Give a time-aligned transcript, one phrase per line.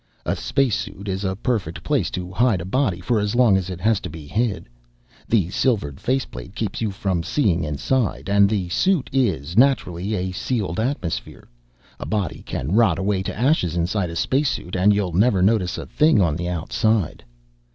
[0.25, 3.69] A space suit is a perfect place to hide a body, for as long as
[3.69, 4.67] it has to be hid.
[5.29, 10.79] The silvered faceplate keeps you from seeing inside, and the suit is, naturally, a sealed
[10.79, 11.47] atmosphere.
[11.99, 15.77] A body can rot away to ashes inside a space suit, and you'll never notice
[15.77, 17.23] a thing on the outside.